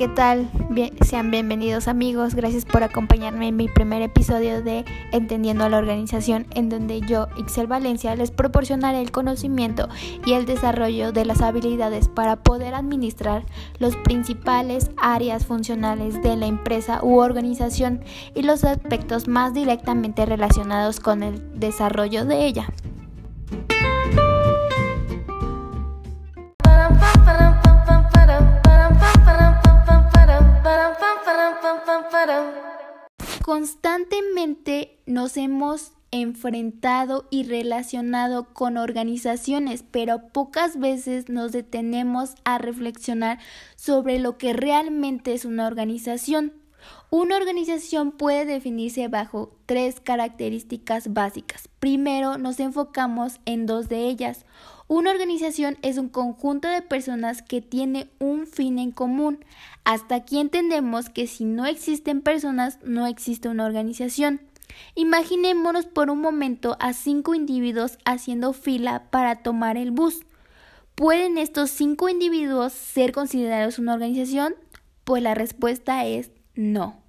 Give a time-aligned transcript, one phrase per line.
[0.00, 0.50] ¿qué tal?
[1.02, 6.46] sean bienvenidos amigos, gracias por acompañarme en mi primer episodio de Entendiendo a la Organización,
[6.54, 9.90] en donde yo, Ixel Valencia, les proporcionaré el conocimiento
[10.24, 13.44] y el desarrollo de las habilidades para poder administrar
[13.78, 18.02] los principales áreas funcionales de la empresa u organización
[18.34, 22.68] y los aspectos más directamente relacionados con el desarrollo de ella.
[33.50, 43.40] Constantemente nos hemos enfrentado y relacionado con organizaciones, pero pocas veces nos detenemos a reflexionar
[43.74, 46.52] sobre lo que realmente es una organización.
[47.10, 51.68] Una organización puede definirse bajo tres características básicas.
[51.80, 54.46] Primero, nos enfocamos en dos de ellas.
[54.90, 59.44] Una organización es un conjunto de personas que tiene un fin en común.
[59.84, 64.40] Hasta aquí entendemos que si no existen personas, no existe una organización.
[64.96, 70.22] Imaginémonos por un momento a cinco individuos haciendo fila para tomar el bus.
[70.96, 74.56] ¿Pueden estos cinco individuos ser considerados una organización?
[75.04, 77.00] Pues la respuesta es no.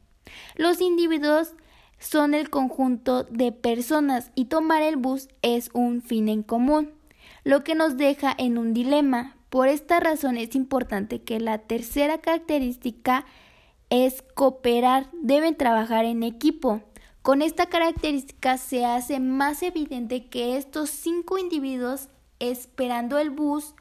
[0.56, 1.56] Los individuos
[1.98, 7.01] son el conjunto de personas y tomar el bus es un fin en común
[7.44, 9.36] lo que nos deja en un dilema.
[9.50, 13.26] Por esta razón es importante que la tercera característica
[13.90, 16.82] es cooperar, deben trabajar en equipo.
[17.22, 22.08] Con esta característica se hace más evidente que estos cinco individuos
[22.40, 23.76] esperando el bus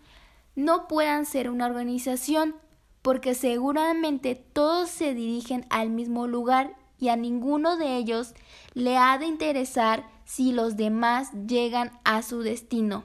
[0.57, 2.57] no puedan ser una organización,
[3.03, 8.35] porque seguramente todos se dirigen al mismo lugar y a ninguno de ellos
[8.75, 13.05] le ha de interesar si los demás llegan a su destino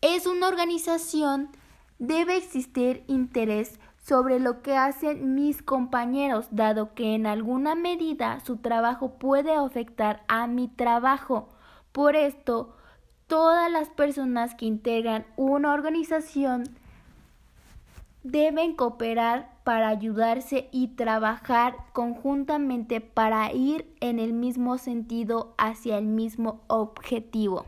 [0.00, 1.50] es una organización,
[1.98, 8.56] debe existir interés sobre lo que hacen mis compañeros, dado que en alguna medida su
[8.56, 11.48] trabajo puede afectar a mi trabajo.
[11.92, 12.74] Por esto,
[13.26, 16.64] todas las personas que integran una organización
[18.22, 26.06] deben cooperar para ayudarse y trabajar conjuntamente para ir en el mismo sentido hacia el
[26.06, 27.66] mismo objetivo.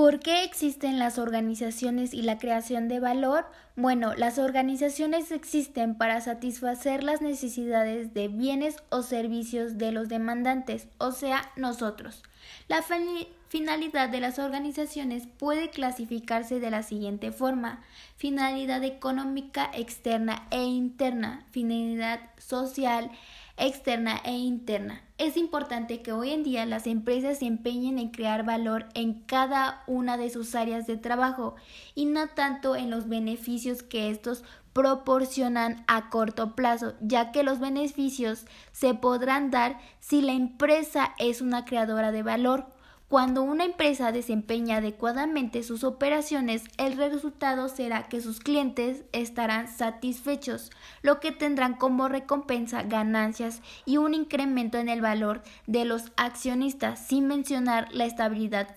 [0.00, 3.44] ¿Por qué existen las organizaciones y la creación de valor?
[3.76, 10.88] Bueno, las organizaciones existen para satisfacer las necesidades de bienes o servicios de los demandantes,
[10.96, 12.22] o sea, nosotros.
[12.66, 12.82] La
[13.48, 17.82] finalidad de las organizaciones puede clasificarse de la siguiente forma.
[18.16, 23.10] Finalidad económica externa e interna, finalidad social,
[23.60, 25.02] externa e interna.
[25.18, 29.84] Es importante que hoy en día las empresas se empeñen en crear valor en cada
[29.86, 31.54] una de sus áreas de trabajo
[31.94, 37.60] y no tanto en los beneficios que estos proporcionan a corto plazo, ya que los
[37.60, 42.66] beneficios se podrán dar si la empresa es una creadora de valor
[43.10, 50.70] cuando una empresa desempeña adecuadamente sus operaciones, el resultado será que sus clientes estarán satisfechos,
[51.02, 57.04] lo que tendrán como recompensa ganancias y un incremento en el valor de los accionistas,
[57.04, 58.76] sin mencionar la estabilidad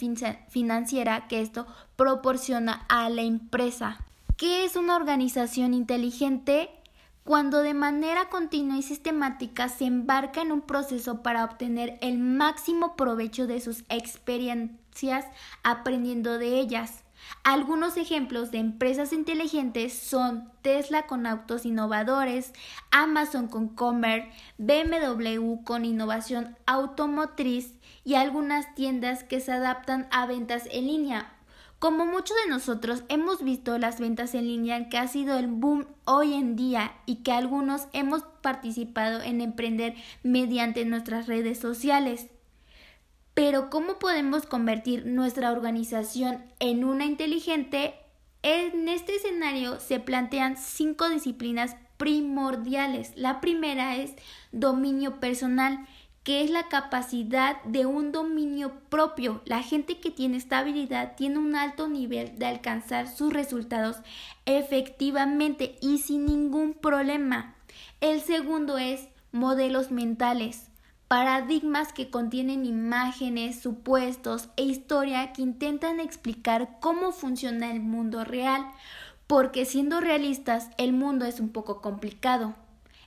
[0.49, 3.99] financiera que esto proporciona a la empresa.
[4.35, 6.71] ¿Qué es una organización inteligente?
[7.23, 12.95] Cuando de manera continua y sistemática se embarca en un proceso para obtener el máximo
[12.95, 15.25] provecho de sus experiencias
[15.63, 17.03] aprendiendo de ellas.
[17.43, 22.53] Algunos ejemplos de empresas inteligentes son Tesla con autos innovadores,
[22.91, 30.67] Amazon con Comer, BMW con innovación automotriz y algunas tiendas que se adaptan a ventas
[30.69, 31.33] en línea
[31.83, 35.85] como muchos de nosotros hemos visto las ventas en línea que ha sido el boom
[36.05, 39.93] hoy en día y que algunos hemos participado en emprender
[40.23, 42.27] mediante nuestras redes sociales.
[43.33, 47.95] Pero ¿cómo podemos convertir nuestra organización en una inteligente?
[48.43, 53.11] En este escenario se plantean cinco disciplinas primordiales.
[53.17, 54.13] La primera es
[54.53, 55.85] dominio personal
[56.23, 59.41] que es la capacidad de un dominio propio.
[59.45, 63.97] La gente que tiene esta habilidad tiene un alto nivel de alcanzar sus resultados
[64.45, 67.55] efectivamente y sin ningún problema.
[67.99, 70.69] El segundo es modelos mentales,
[71.09, 78.65] paradigmas que contienen imágenes, supuestos e historia que intentan explicar cómo funciona el mundo real,
[79.27, 82.55] porque siendo realistas el mundo es un poco complicado.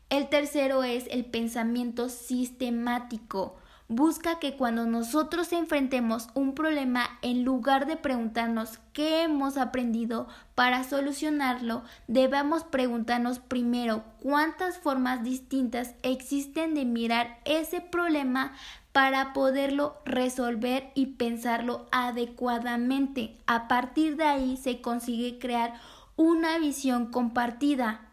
[0.08, 3.56] El tercero es el pensamiento sistemático.
[3.88, 10.26] busca que cuando nosotros enfrentemos un problema, en lugar de preguntarnos qué hemos aprendido
[10.56, 18.54] para solucionarlo, debamos preguntarnos primero cuántas formas distintas existen de mirar ese problema
[18.90, 23.36] para poderlo resolver y pensarlo adecuadamente.
[23.46, 25.74] A partir de ahí se consigue crear
[26.16, 28.05] una visión compartida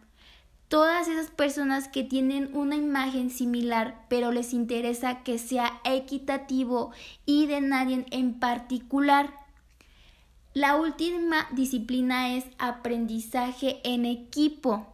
[0.68, 6.92] todas esas personas que tienen una imagen similar pero les interesa que sea equitativo
[7.26, 9.44] y de nadie en particular.
[10.54, 14.86] La última disciplina es aprendizaje en equipo,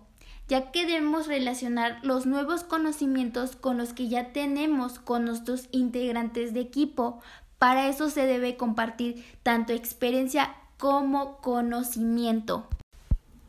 [0.48, 6.54] ya que debemos relacionar los nuevos conocimientos con los que ya tenemos con nuestros integrantes
[6.54, 7.20] de equipo.
[7.58, 12.66] Para eso se debe compartir tanto experiencia como conocimiento.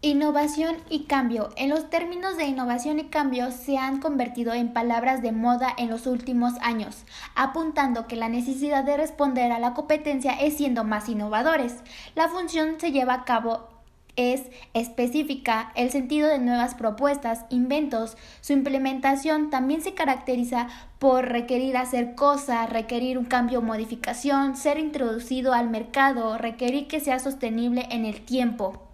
[0.03, 1.51] Innovación y cambio.
[1.57, 5.91] En los términos de innovación y cambio se han convertido en palabras de moda en
[5.91, 7.05] los últimos años,
[7.35, 11.83] apuntando que la necesidad de responder a la competencia es siendo más innovadores.
[12.15, 13.69] La función se lleva a cabo
[14.17, 20.69] es específica, el sentido de nuevas propuestas, inventos, su implementación también se caracteriza
[20.99, 27.01] por requerir hacer cosas, requerir un cambio o modificación, ser introducido al mercado, requerir que
[27.01, 28.90] sea sostenible en el tiempo.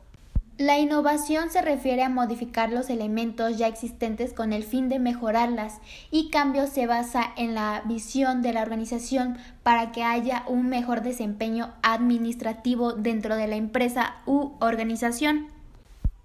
[0.59, 5.83] La innovación se refiere a modificar los elementos ya existentes con el fin de mejorarlas
[6.11, 11.03] y cambio se basa en la visión de la organización para que haya un mejor
[11.03, 15.49] desempeño administrativo dentro de la empresa u organización.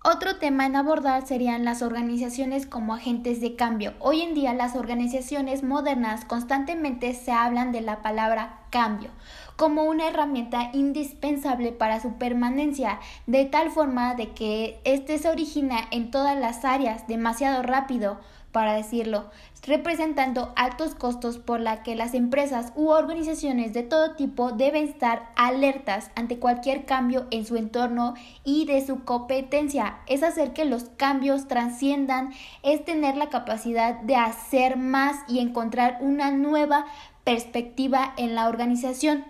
[0.01, 3.95] Otro tema en abordar serían las organizaciones como agentes de cambio.
[3.99, 9.11] Hoy en día las organizaciones modernas constantemente se hablan de la palabra cambio
[9.61, 15.81] como una herramienta indispensable para su permanencia, de tal forma de que éste se origina
[15.91, 18.19] en todas las áreas demasiado rápido,
[18.51, 19.29] para decirlo,
[19.63, 25.31] representando altos costos por la que las empresas u organizaciones de todo tipo deben estar
[25.35, 29.99] alertas ante cualquier cambio en su entorno y de su competencia.
[30.07, 32.33] Es hacer que los cambios trasciendan,
[32.63, 36.85] es tener la capacidad de hacer más y encontrar una nueva
[37.23, 39.25] perspectiva en la organización.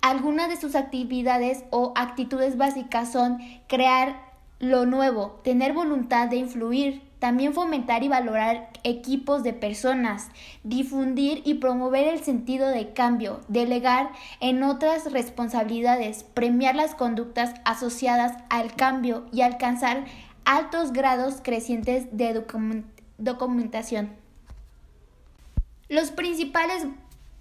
[0.00, 7.02] Algunas de sus actividades o actitudes básicas son crear lo nuevo, tener voluntad de influir,
[7.18, 10.28] también fomentar y valorar equipos de personas,
[10.64, 14.10] difundir y promover el sentido de cambio, delegar
[14.40, 20.04] en otras responsabilidades, premiar las conductas asociadas al cambio y alcanzar
[20.44, 22.44] altos grados crecientes de
[23.18, 24.10] documentación.
[25.88, 26.86] Los principales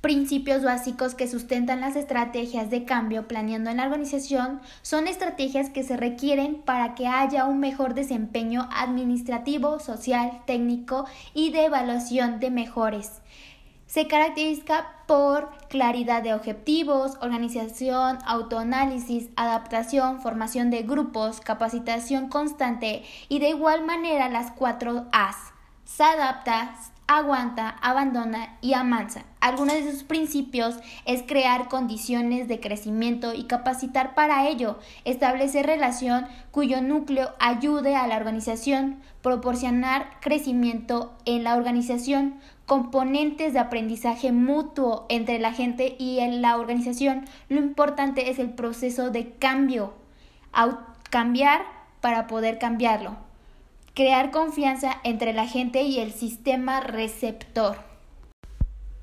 [0.01, 5.83] principios básicos que sustentan las estrategias de cambio planeando en la organización son estrategias que
[5.83, 12.49] se requieren para que haya un mejor desempeño administrativo, social, técnico y de evaluación de
[12.49, 13.21] mejores.
[13.87, 23.39] Se caracteriza por claridad de objetivos, organización, autoanálisis, adaptación, formación de grupos, capacitación constante y
[23.39, 25.37] de igual manera las cuatro A's.
[25.85, 26.75] Se adapta,
[27.09, 29.23] aguanta, abandona y amansa.
[29.41, 36.28] Algunos de sus principios es crear condiciones de crecimiento y capacitar para ello, establecer relación
[36.51, 42.35] cuyo núcleo ayude a la organización, proporcionar crecimiento en la organización,
[42.68, 47.25] componentes de aprendizaje mutuo entre la gente y la organización.
[47.47, 49.95] Lo importante es el proceso de cambio,
[51.09, 51.63] cambiar
[52.01, 53.29] para poder cambiarlo
[53.99, 57.75] crear confianza entre la gente y el sistema receptor.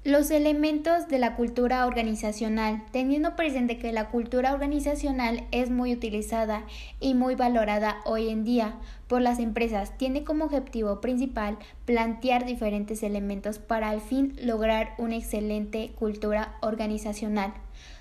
[0.04, 6.64] Los elementos de la cultura organizacional, teniendo presente que la cultura organizacional es muy utilizada
[6.98, 8.76] y muy valorada hoy en día
[9.06, 15.16] por las empresas, tiene como objetivo principal plantear diferentes elementos para al fin lograr una
[15.16, 17.52] excelente cultura organizacional.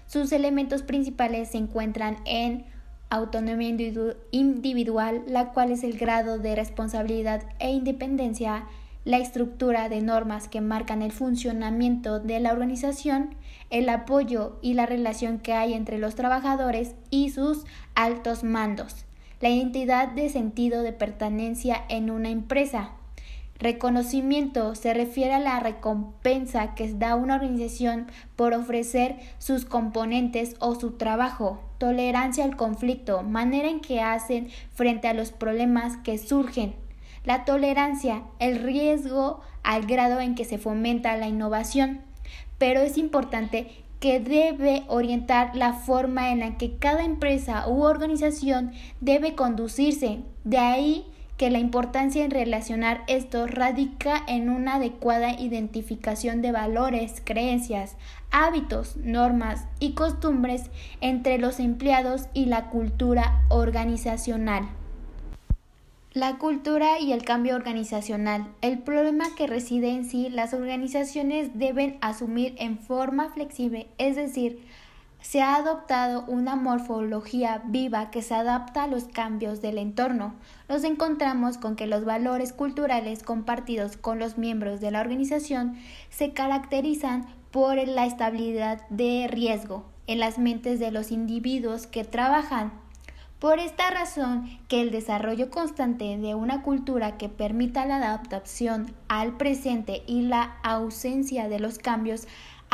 [0.08, 2.64] Sus elementos principales se encuentran en
[3.10, 3.70] autonomía
[4.32, 8.66] individual, la cual es el grado de responsabilidad e independencia,
[9.04, 13.36] la estructura de normas que marcan el funcionamiento de la organización,
[13.70, 19.06] el apoyo y la relación que hay entre los trabajadores y sus altos mandos,
[19.42, 22.92] la identidad de sentido de pertenencia en una empresa,
[23.58, 30.76] Reconocimiento se refiere a la recompensa que da una organización por ofrecer sus componentes o
[30.76, 31.62] su trabajo.
[31.78, 36.76] Tolerancia al conflicto, manera en que hacen frente a los problemas que surgen.
[37.24, 42.02] La tolerancia, el riesgo al grado en que se fomenta la innovación.
[42.58, 48.74] Pero es importante que debe orientar la forma en la que cada empresa u organización
[49.00, 50.20] debe conducirse.
[50.44, 51.06] De ahí
[51.38, 57.98] que la importancia en relacionar esto radica en una adecuada identificación de valores, creencias,
[58.32, 60.70] hábitos, normas y costumbres
[61.02, 64.68] entre los empleados y la cultura organizacional.
[66.14, 68.48] La cultura y el cambio organizacional.
[68.62, 74.62] El problema que reside en sí, las organizaciones deben asumir en forma flexible, es decir,
[75.28, 80.36] se ha adoptado una morfología viva que se adapta a los cambios del entorno.
[80.70, 85.78] Nos encontramos con que los valores culturales compartidos con los miembros de la organización
[86.12, 92.72] se caracterizan por la estabilidad de riesgo en las mentes de los individuos que trabajan.
[93.40, 99.38] Por esta razón, que el desarrollo constante de una cultura que permita la adaptación al
[99.38, 102.28] presente y la ausencia de los cambios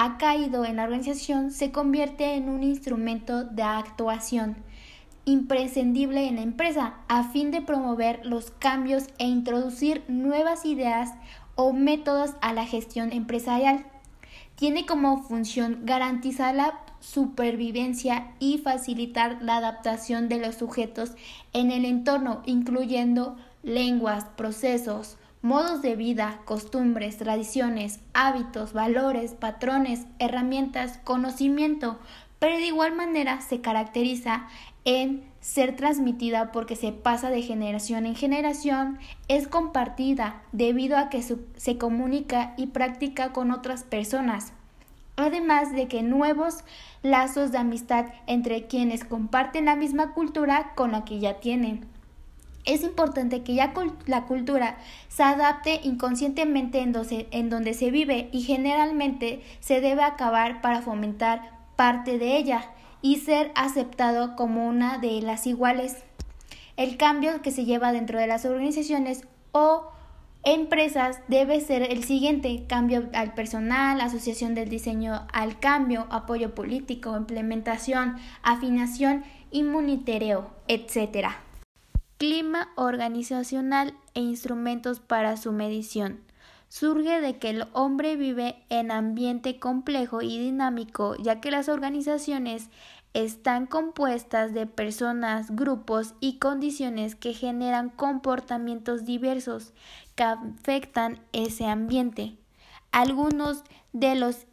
[0.04, 4.58] ha caído en la organización se convierte en un instrumento de actuación
[5.26, 11.12] imprescindible en la empresa a fin de promover los cambios e introducir nuevas ideas
[11.54, 13.86] o métodos a la gestión empresarial.
[14.56, 21.12] Tiene como función garantizar la supervivencia y facilitar la adaptación de los sujetos
[21.54, 31.00] en el entorno, incluyendo lenguas, procesos, modos de vida, costumbres, tradiciones, hábitos, valores, patrones, herramientas,
[31.04, 32.00] conocimiento,
[32.40, 34.48] pero de igual manera se caracteriza
[34.86, 41.24] en ser transmitida porque se pasa de generación en generación, es compartida debido a que
[41.24, 44.54] se comunica y practica con otras personas,
[45.18, 46.64] además de que nuevos
[47.04, 51.91] lazos de amistad entre quienes comparten la misma cultura con la que ya tienen.
[52.66, 53.74] Es importante que ya
[54.06, 54.78] la cultura
[55.08, 62.20] se adapte inconscientemente en, donde se vive y generalmente se debe acabar para fomentar parte
[62.20, 62.70] de ella
[63.02, 66.04] y ser aceptado como una de las iguales.
[66.78, 69.90] El cambio que se lleva dentro de las organizaciones o
[70.44, 77.18] empresas debe ser el siguiente, cambio al personal, asociación del diseño al cambio, apoyo político,
[77.18, 81.28] implementación, afinación y monitoreo, etc
[82.22, 86.20] clima organizacional e instrumentos para su medición.
[86.70, 92.70] Surge de que el hombre vive en ambiente complejo y dinámico, ya que las organizaciones
[93.16, 99.74] están compuestas de personas, grupos y condiciones que generan comportamientos diversos
[100.14, 102.38] que afectan ese ambiente.
[102.92, 103.64] Algunos
[103.94, 104.46] de los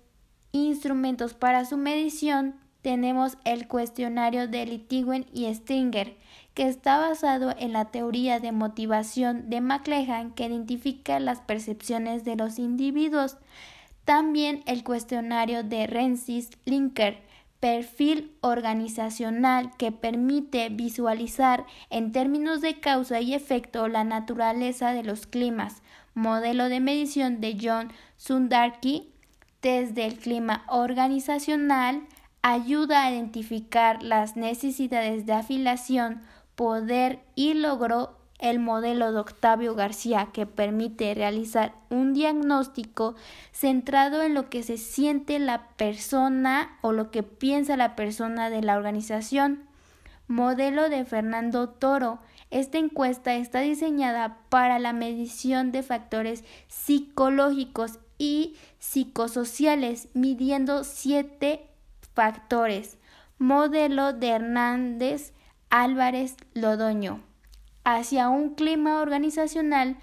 [0.52, 6.16] instrumentos para su medición tenemos el cuestionario de Litigen y Stringer,
[6.58, 12.34] que está basado en la teoría de motivación de McLehan que identifica las percepciones de
[12.34, 13.36] los individuos.
[14.04, 17.22] También el cuestionario de Rensis Linker,
[17.60, 25.28] perfil organizacional que permite visualizar en términos de causa y efecto la naturaleza de los
[25.28, 25.80] climas,
[26.14, 29.12] modelo de medición de John Sundarky,
[29.62, 32.02] desde el clima organizacional,
[32.42, 36.22] ayuda a identificar las necesidades de afiliación
[36.58, 43.14] poder y logró el modelo de Octavio García que permite realizar un diagnóstico
[43.52, 48.60] centrado en lo que se siente la persona o lo que piensa la persona de
[48.62, 49.68] la organización.
[50.26, 52.18] Modelo de Fernando Toro.
[52.50, 61.68] Esta encuesta está diseñada para la medición de factores psicológicos y psicosociales, midiendo siete
[62.14, 62.98] factores.
[63.38, 65.34] Modelo de Hernández
[65.70, 67.22] Álvarez Lodoño
[67.84, 69.96] hacia un clima organizacional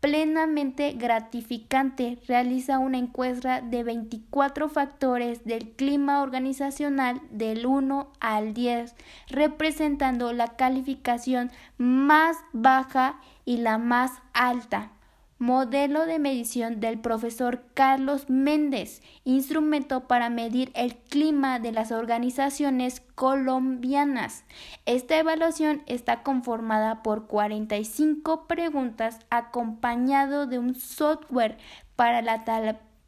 [0.00, 2.18] plenamente gratificante.
[2.26, 8.94] Realiza una encuesta de 24 factores del clima organizacional del 1 al 10,
[9.28, 14.92] representando la calificación más baja y la más alta
[15.38, 23.02] modelo de medición del profesor Carlos Méndez, instrumento para medir el clima de las organizaciones
[23.14, 24.44] colombianas.
[24.84, 31.58] Esta evaluación está conformada por 45 preguntas acompañado de un software
[31.94, 32.44] para la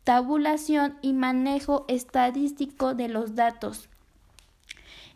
[0.04, 3.88] tabulación y manejo estadístico de los datos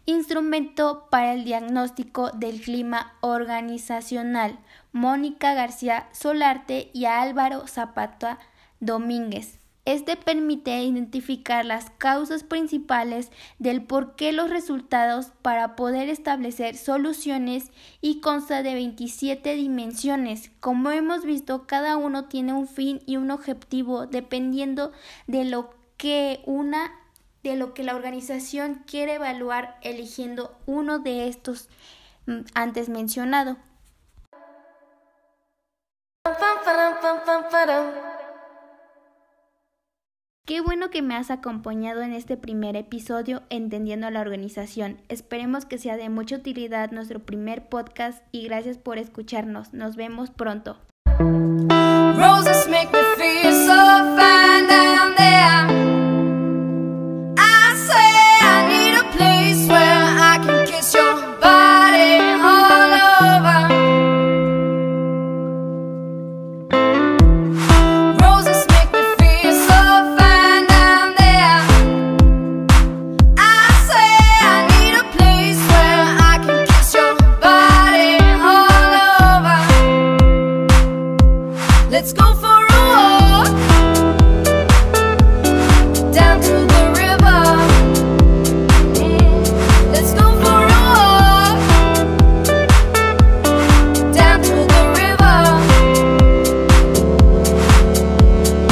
[0.06, 4.58] instrumento para el diagnóstico del clima organizacional,
[4.94, 8.38] Mónica García Solarte y Álvaro Zapata
[8.78, 9.58] Domínguez.
[9.84, 17.72] Este permite identificar las causas principales del por qué los resultados para poder establecer soluciones
[18.00, 20.52] y consta de 27 dimensiones.
[20.60, 24.92] Como hemos visto, cada uno tiene un fin y un objetivo dependiendo
[25.26, 26.92] de lo que una
[27.42, 31.68] de lo que la organización quiere evaluar eligiendo uno de estos
[32.26, 33.56] mm, antes mencionado.
[40.46, 45.00] Qué bueno que me has acompañado en este primer episodio Entendiendo la Organización.
[45.08, 49.72] Esperemos que sea de mucha utilidad nuestro primer podcast y gracias por escucharnos.
[49.72, 50.78] Nos vemos pronto.
[52.16, 53.13] Roses make me